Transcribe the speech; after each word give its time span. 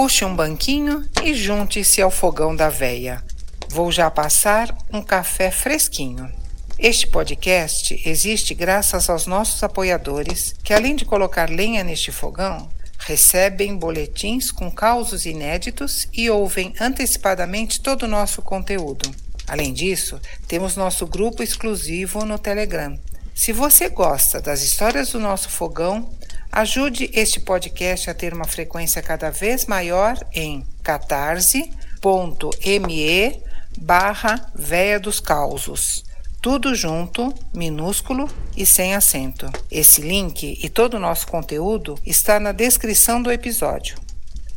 Puxe 0.00 0.24
um 0.24 0.36
banquinho 0.36 1.04
e 1.24 1.34
junte-se 1.34 2.00
ao 2.00 2.08
fogão 2.08 2.54
da 2.54 2.68
veia. 2.68 3.20
Vou 3.68 3.90
já 3.90 4.08
passar 4.08 4.72
um 4.92 5.02
café 5.02 5.50
fresquinho. 5.50 6.32
Este 6.78 7.04
podcast 7.04 8.00
existe 8.06 8.54
graças 8.54 9.10
aos 9.10 9.26
nossos 9.26 9.60
apoiadores, 9.60 10.54
que 10.62 10.72
além 10.72 10.94
de 10.94 11.04
colocar 11.04 11.50
lenha 11.50 11.82
neste 11.82 12.12
fogão, 12.12 12.70
recebem 12.96 13.76
boletins 13.76 14.52
com 14.52 14.70
causos 14.70 15.26
inéditos 15.26 16.06
e 16.12 16.30
ouvem 16.30 16.72
antecipadamente 16.80 17.80
todo 17.80 18.04
o 18.04 18.08
nosso 18.08 18.40
conteúdo. 18.40 19.10
Além 19.48 19.72
disso, 19.72 20.20
temos 20.46 20.76
nosso 20.76 21.08
grupo 21.08 21.42
exclusivo 21.42 22.24
no 22.24 22.38
Telegram. 22.38 22.96
Se 23.34 23.52
você 23.52 23.88
gosta 23.88 24.40
das 24.40 24.62
histórias 24.62 25.10
do 25.10 25.18
nosso 25.18 25.48
fogão, 25.48 26.08
ajude 26.50 27.10
este 27.14 27.40
podcast 27.40 28.10
a 28.10 28.14
ter 28.14 28.32
uma 28.34 28.46
frequência 28.46 29.02
cada 29.02 29.30
vez 29.30 29.66
maior 29.66 30.18
em 30.32 30.66
catarse.me 30.82 31.72
barra 33.80 34.50
Véia 34.54 34.98
dos 34.98 35.20
Causos. 35.20 36.04
Tudo 36.40 36.74
junto, 36.74 37.34
minúsculo 37.52 38.28
e 38.56 38.64
sem 38.64 38.94
acento. 38.94 39.50
Esse 39.70 40.00
link 40.00 40.58
e 40.62 40.68
todo 40.68 40.94
o 40.94 41.00
nosso 41.00 41.26
conteúdo 41.26 41.96
está 42.04 42.38
na 42.38 42.52
descrição 42.52 43.20
do 43.20 43.30
episódio. 43.30 43.98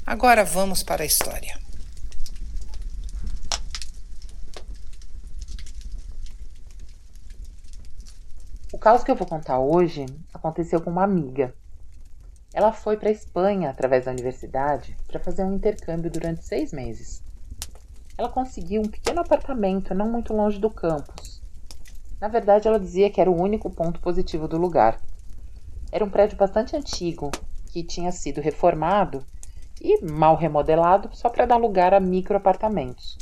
Agora 0.06 0.44
vamos 0.44 0.84
para 0.84 1.04
a 1.04 1.06
história. 1.06 1.60
O 8.72 8.78
caso 8.78 9.04
que 9.04 9.12
eu 9.12 9.16
vou 9.16 9.28
contar 9.28 9.60
hoje 9.60 10.06
aconteceu 10.34 10.82
com 10.82 10.90
uma 10.90 11.04
amiga. 11.04 11.54
Ela 12.54 12.72
foi 12.72 12.98
para 12.98 13.10
a 13.10 13.12
Espanha 13.12 13.70
através 13.70 14.06
da 14.06 14.12
universidade 14.12 14.96
para 15.08 15.20
fazer 15.20 15.44
um 15.44 15.54
intercâmbio 15.54 16.12
durante 16.12 16.46
seis 16.46 16.74
meses. 16.74 17.24
Ela 18.18 18.30
conseguiu 18.30 18.82
um 18.82 18.90
pequeno 18.90 19.22
apartamento 19.22 19.94
não 19.94 20.10
muito 20.10 20.34
longe 20.34 20.60
do 20.60 20.70
campus. 20.70 21.42
Na 22.20 22.28
verdade, 22.28 22.68
ela 22.68 22.80
dizia 22.80 23.10
que 23.10 23.20
era 23.20 23.32
o 23.32 23.42
único 23.42 23.70
ponto 23.70 24.00
positivo 24.00 24.48
do 24.48 24.58
lugar. 24.58 25.00
Era 25.92 26.06
um 26.06 26.10
prédio 26.10 26.38
bastante 26.38 26.76
antigo 26.76 27.32
que 27.68 27.84
tinha 27.84 28.12
sido 28.12 28.42
reformado 28.42 29.26
e 29.82 30.04
mal 30.06 30.36
remodelado 30.36 31.10
só 31.14 31.30
para 31.30 31.46
dar 31.46 31.58
lugar 31.58 31.94
a 31.94 32.00
microapartamentos. 32.00 33.18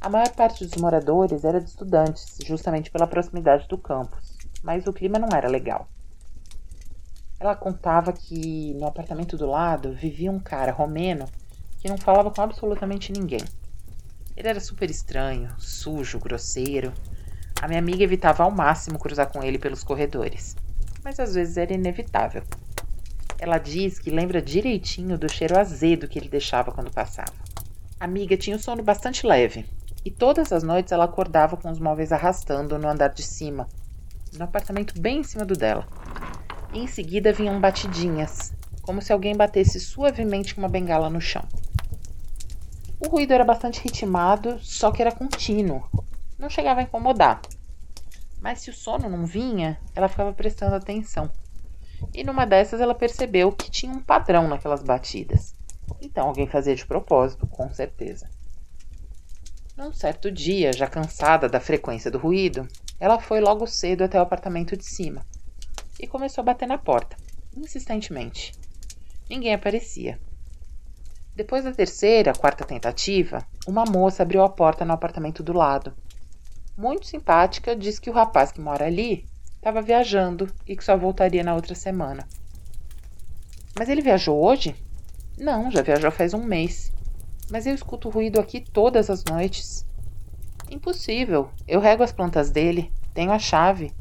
A 0.00 0.08
maior 0.08 0.30
parte 0.30 0.64
dos 0.64 0.80
moradores 0.80 1.44
era 1.44 1.60
de 1.60 1.68
estudantes, 1.68 2.38
justamente 2.46 2.90
pela 2.90 3.06
proximidade 3.06 3.68
do 3.68 3.76
campus 3.76 4.40
mas 4.62 4.86
o 4.86 4.92
clima 4.92 5.18
não 5.18 5.28
era 5.36 5.48
legal. 5.48 5.88
Ela 7.40 7.56
contava 7.56 8.12
que 8.12 8.74
no 8.74 8.86
apartamento 8.86 9.34
do 9.34 9.46
lado 9.46 9.94
vivia 9.94 10.30
um 10.30 10.38
cara 10.38 10.70
romeno 10.70 11.24
que 11.78 11.88
não 11.88 11.96
falava 11.96 12.30
com 12.30 12.42
absolutamente 12.42 13.10
ninguém. 13.10 13.40
Ele 14.36 14.46
era 14.46 14.60
super 14.60 14.90
estranho, 14.90 15.48
sujo, 15.58 16.18
grosseiro. 16.18 16.92
A 17.62 17.66
minha 17.66 17.78
amiga 17.78 18.04
evitava 18.04 18.42
ao 18.42 18.50
máximo 18.50 18.98
cruzar 18.98 19.32
com 19.32 19.42
ele 19.42 19.58
pelos 19.58 19.82
corredores, 19.82 20.54
mas 21.02 21.18
às 21.18 21.34
vezes 21.34 21.56
era 21.56 21.72
inevitável. 21.72 22.42
Ela 23.38 23.56
diz 23.56 23.98
que 23.98 24.10
lembra 24.10 24.42
direitinho 24.42 25.16
do 25.16 25.32
cheiro 25.32 25.58
azedo 25.58 26.08
que 26.08 26.18
ele 26.18 26.28
deixava 26.28 26.70
quando 26.70 26.92
passava. 26.92 27.32
A 27.98 28.04
amiga 28.04 28.36
tinha 28.36 28.56
o 28.56 28.60
sono 28.60 28.82
bastante 28.82 29.26
leve, 29.26 29.64
e 30.04 30.10
todas 30.10 30.52
as 30.52 30.62
noites 30.62 30.92
ela 30.92 31.04
acordava 31.04 31.56
com 31.56 31.70
os 31.70 31.78
móveis 31.78 32.12
arrastando 32.12 32.78
no 32.78 32.86
andar 32.86 33.08
de 33.08 33.22
cima, 33.22 33.66
no 34.36 34.44
apartamento 34.44 35.00
bem 35.00 35.20
em 35.20 35.24
cima 35.24 35.46
do 35.46 35.54
dela. 35.54 35.86
Em 36.72 36.86
seguida 36.86 37.32
vinham 37.32 37.60
batidinhas, 37.60 38.52
como 38.80 39.02
se 39.02 39.12
alguém 39.12 39.36
batesse 39.36 39.80
suavemente 39.80 40.54
com 40.54 40.60
uma 40.60 40.68
bengala 40.68 41.10
no 41.10 41.20
chão. 41.20 41.42
O 43.00 43.08
ruído 43.08 43.32
era 43.32 43.44
bastante 43.44 43.80
ritmado, 43.80 44.56
só 44.60 44.92
que 44.92 45.02
era 45.02 45.10
contínuo. 45.10 45.82
Não 46.38 46.48
chegava 46.48 46.78
a 46.78 46.84
incomodar. 46.84 47.42
Mas 48.40 48.60
se 48.60 48.70
o 48.70 48.72
sono 48.72 49.08
não 49.08 49.26
vinha, 49.26 49.80
ela 49.96 50.08
ficava 50.08 50.32
prestando 50.32 50.76
atenção. 50.76 51.28
E 52.14 52.22
numa 52.22 52.46
dessas 52.46 52.80
ela 52.80 52.94
percebeu 52.94 53.50
que 53.50 53.68
tinha 53.68 53.92
um 53.92 54.00
padrão 54.00 54.46
naquelas 54.46 54.84
batidas. 54.84 55.56
Então 56.00 56.28
alguém 56.28 56.46
fazia 56.46 56.76
de 56.76 56.86
propósito, 56.86 57.48
com 57.48 57.68
certeza. 57.74 58.30
Num 59.76 59.92
certo 59.92 60.30
dia, 60.30 60.72
já 60.72 60.86
cansada 60.86 61.48
da 61.48 61.58
frequência 61.58 62.12
do 62.12 62.18
ruído, 62.18 62.68
ela 63.00 63.18
foi 63.18 63.40
logo 63.40 63.66
cedo 63.66 64.04
até 64.04 64.20
o 64.20 64.22
apartamento 64.22 64.76
de 64.76 64.84
cima 64.84 65.26
e 66.00 66.06
começou 66.06 66.42
a 66.42 66.46
bater 66.46 66.66
na 66.66 66.78
porta, 66.78 67.16
insistentemente. 67.56 68.52
Ninguém 69.28 69.54
aparecia. 69.54 70.18
Depois 71.36 71.64
da 71.64 71.72
terceira, 71.72 72.32
quarta 72.32 72.64
tentativa, 72.64 73.46
uma 73.66 73.84
moça 73.84 74.22
abriu 74.22 74.42
a 74.42 74.48
porta 74.48 74.84
no 74.84 74.92
apartamento 74.92 75.42
do 75.42 75.52
lado. 75.52 75.92
Muito 76.76 77.06
simpática, 77.06 77.76
disse 77.76 78.00
que 78.00 78.10
o 78.10 78.12
rapaz 78.12 78.50
que 78.50 78.60
mora 78.60 78.86
ali 78.86 79.26
estava 79.56 79.82
viajando 79.82 80.50
e 80.66 80.74
que 80.74 80.84
só 80.84 80.96
voltaria 80.96 81.44
na 81.44 81.54
outra 81.54 81.74
semana. 81.74 82.26
Mas 83.78 83.88
ele 83.88 84.02
viajou 84.02 84.42
hoje? 84.42 84.74
Não, 85.38 85.70
já 85.70 85.82
viajou 85.82 86.10
faz 86.10 86.34
um 86.34 86.42
mês. 86.42 86.92
Mas 87.50 87.66
eu 87.66 87.74
escuto 87.74 88.08
ruído 88.08 88.40
aqui 88.40 88.60
todas 88.60 89.08
as 89.10 89.24
noites. 89.24 89.86
Impossível. 90.70 91.50
Eu 91.66 91.80
rego 91.80 92.02
as 92.02 92.12
plantas 92.12 92.50
dele, 92.50 92.92
tenho 93.14 93.32
a 93.32 93.38
chave. 93.38 93.92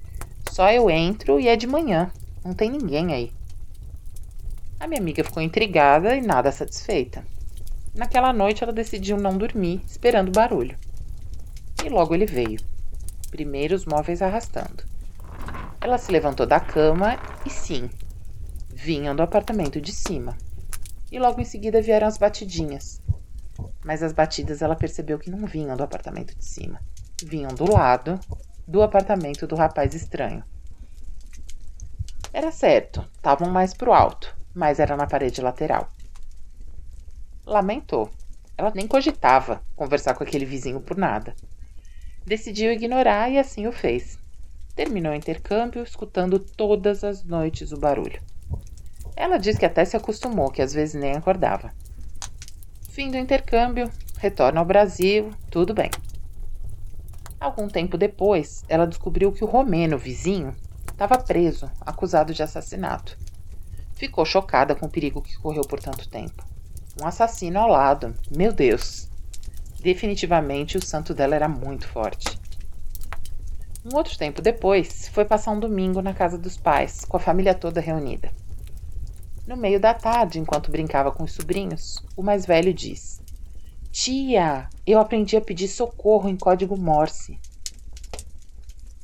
Só 0.52 0.72
eu 0.72 0.90
entro 0.90 1.40
e 1.40 1.48
é 1.48 1.56
de 1.56 1.68
manhã. 1.68 2.12
Não 2.44 2.54
tem 2.54 2.70
ninguém 2.70 3.14
aí. 3.14 3.34
A 4.80 4.88
minha 4.88 5.00
amiga 5.00 5.24
ficou 5.24 5.42
intrigada 5.42 6.16
e 6.16 6.22
nada 6.22 6.52
satisfeita. 6.52 7.26
Naquela 7.94 8.32
noite 8.32 8.64
ela 8.64 8.74
decidiu 8.74 9.18
não 9.18 9.38
dormir, 9.38 9.82
esperando 9.86 10.32
barulho. 10.32 10.78
E 11.84 11.90
logo 11.90 12.14
ele 12.14 12.26
veio. 12.26 12.60
Primeiro 13.30 13.76
os 13.76 13.86
móveis 13.86 14.22
arrastando. 14.22 14.84
Ela 15.82 15.98
se 15.98 16.12
levantou 16.12 16.46
da 16.46 16.60
cama 16.60 17.18
e 17.46 17.50
sim, 17.50 17.90
vinham 18.70 19.16
do 19.16 19.22
apartamento 19.22 19.80
de 19.80 19.92
cima. 19.92 20.38
E 21.12 21.20
logo 21.20 21.40
em 21.40 21.46
seguida 21.46 21.82
vieram 21.82 22.08
as 22.08 22.18
batidinhas 22.18 23.02
mas 23.84 24.04
as 24.04 24.14
batidas 24.14 24.62
ela 24.62 24.76
percebeu 24.76 25.18
que 25.18 25.30
não 25.30 25.46
vinham 25.46 25.76
do 25.76 25.84
apartamento 25.84 26.36
de 26.38 26.46
cima, 26.46 26.80
vinham 27.24 27.54
do 27.54 27.72
lado 27.72 28.20
do 28.70 28.84
apartamento 28.84 29.48
do 29.48 29.56
rapaz 29.56 29.96
estranho. 29.96 30.44
Era 32.32 32.52
certo, 32.52 33.04
estavam 33.16 33.50
mais 33.50 33.74
pro 33.74 33.92
alto, 33.92 34.38
mas 34.54 34.80
era 34.80 34.96
na 34.96 35.08
parede 35.08 35.42
lateral. 35.42 35.90
Lamentou. 37.48 38.12
Ela 38.56 38.72
nem 38.76 38.88
cogitava 38.88 39.64
conversar 39.76 40.14
com 40.14 40.24
aquele 40.24 40.46
vizinho 40.46 40.80
por 40.82 40.96
nada. 40.96 41.34
Decidiu 42.24 42.72
ignorar 42.72 43.32
e 43.32 43.40
assim 43.40 43.66
o 43.66 43.72
fez. 43.72 44.20
Terminou 44.76 45.14
o 45.14 45.16
intercâmbio 45.16 45.82
escutando 45.82 46.38
todas 46.38 47.04
as 47.04 47.24
noites 47.24 47.72
o 47.72 47.80
barulho. 47.80 48.22
Ela 49.16 49.38
diz 49.40 49.58
que 49.58 49.66
até 49.66 49.84
se 49.84 49.98
acostumou, 49.98 50.52
que 50.52 50.62
às 50.62 50.74
vezes 50.74 50.94
nem 50.94 51.14
acordava. 51.14 51.74
Fim 52.90 53.10
do 53.10 53.18
intercâmbio, 53.18 53.90
retorna 54.20 54.60
ao 54.60 54.66
Brasil, 54.66 55.32
tudo 55.50 55.74
bem. 55.74 55.90
Algum 57.40 57.70
tempo 57.70 57.98
depois, 57.98 58.66
ela 58.68 58.86
descobriu 58.86 59.32
que 59.32 59.44
o 59.44 59.48
romeno 59.48 59.98
vizinho 59.98 60.54
estava 60.92 61.18
preso, 61.18 61.72
acusado 61.80 62.34
de 62.34 62.44
assassinato. 62.44 63.18
Ficou 63.94 64.26
chocada 64.26 64.76
com 64.76 64.88
o 64.88 64.90
perigo 64.90 65.22
que 65.22 65.38
correu 65.38 65.64
por 65.64 65.80
tanto 65.80 66.10
tempo. 66.10 66.44
Um 67.02 67.08
assassino 67.08 67.58
ao 67.60 67.70
lado, 67.70 68.14
meu 68.30 68.52
Deus! 68.52 69.10
Definitivamente 69.82 70.78
o 70.78 70.86
santo 70.86 71.14
dela 71.14 71.36
era 71.36 71.48
muito 71.48 71.88
forte. 71.88 72.38
Um 73.86 73.96
outro 73.96 74.18
tempo 74.18 74.42
depois, 74.42 75.08
foi 75.08 75.24
passar 75.24 75.52
um 75.52 75.60
domingo 75.60 76.02
na 76.02 76.14
casa 76.14 76.38
dos 76.38 76.58
pais, 76.58 77.06
com 77.06 77.16
a 77.16 77.22
família 77.22 77.56
toda 77.56 77.80
reunida. 77.80 78.30
No 79.48 79.56
meio 79.56 79.80
da 79.80 79.94
tarde, 79.94 80.38
enquanto 80.38 80.70
brincava 80.70 81.14
com 81.14 81.24
os 81.24 81.32
sobrinhos, 81.32 82.04
o 82.18 82.22
mais 82.22 82.46
velho 82.46 82.74
diz: 82.74 83.22
Tia, 83.92 84.70
eu 84.86 85.00
aprendi 85.00 85.36
a 85.36 85.42
pedir 85.42 85.68
socorro 85.68 86.30
em 86.30 86.38
código 86.38 86.78
Morse. 86.78 87.40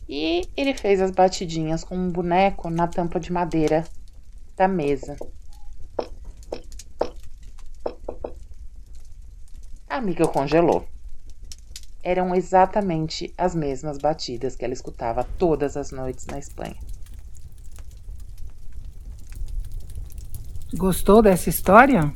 E 0.08 0.48
ele 0.56 0.74
fez 0.76 1.02
as 1.02 1.12
batidinhas 1.12 1.84
com 1.84 1.98
um 1.98 2.12
boneco 2.12 2.70
na 2.70 2.88
tampa 2.88 3.20
de 3.20 3.32
madeira 3.32 3.84
da 4.56 4.68
mesa. 4.68 5.18
A 9.90 9.98
amiga 9.98 10.28
congelou. 10.28 10.88
Eram 12.04 12.36
exatamente 12.36 13.34
as 13.36 13.56
mesmas 13.56 13.98
batidas 13.98 14.56
que 14.56 14.64
ela 14.64 14.74
escutava 14.74 15.24
todas 15.24 15.76
as 15.76 15.90
noites 15.90 16.28
na 16.28 16.38
Espanha. 16.38 16.78
Gostou 20.76 21.24
dessa 21.24 21.50
história? 21.50 22.14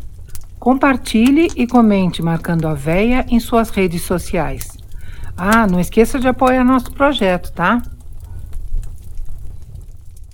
Compartilhe 0.60 1.48
e 1.56 1.66
comente 1.66 2.22
marcando 2.22 2.68
a 2.68 2.74
Véia 2.74 3.26
em 3.30 3.40
suas 3.40 3.70
redes 3.70 4.02
sociais. 4.02 4.78
Ah, 5.38 5.66
não 5.66 5.80
esqueça 5.80 6.20
de 6.20 6.28
apoiar 6.28 6.66
nosso 6.66 6.92
projeto, 6.92 7.52
tá? 7.54 7.82